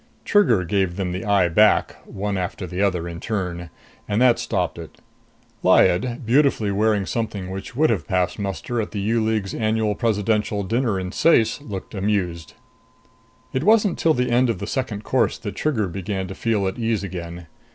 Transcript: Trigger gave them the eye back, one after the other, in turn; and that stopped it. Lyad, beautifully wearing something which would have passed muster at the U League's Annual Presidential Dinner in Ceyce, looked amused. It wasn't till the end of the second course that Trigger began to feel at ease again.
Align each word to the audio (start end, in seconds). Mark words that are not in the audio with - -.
Trigger 0.25 0.63
gave 0.63 0.95
them 0.95 1.11
the 1.11 1.23
eye 1.23 1.47
back, 1.47 1.95
one 2.05 2.35
after 2.35 2.65
the 2.65 2.81
other, 2.81 3.07
in 3.07 3.19
turn; 3.19 3.69
and 4.07 4.19
that 4.19 4.39
stopped 4.39 4.79
it. 4.79 4.97
Lyad, 5.63 6.25
beautifully 6.25 6.71
wearing 6.71 7.05
something 7.05 7.51
which 7.51 7.75
would 7.75 7.91
have 7.91 8.07
passed 8.07 8.39
muster 8.39 8.81
at 8.81 8.89
the 8.89 8.99
U 8.99 9.23
League's 9.23 9.53
Annual 9.53 9.93
Presidential 9.93 10.63
Dinner 10.63 10.99
in 10.99 11.11
Ceyce, 11.11 11.61
looked 11.61 11.93
amused. 11.93 12.55
It 13.53 13.63
wasn't 13.63 13.99
till 13.99 14.15
the 14.15 14.31
end 14.31 14.49
of 14.49 14.57
the 14.57 14.65
second 14.65 15.03
course 15.03 15.37
that 15.37 15.55
Trigger 15.55 15.87
began 15.87 16.27
to 16.29 16.33
feel 16.33 16.67
at 16.67 16.79
ease 16.79 17.03
again. 17.03 17.45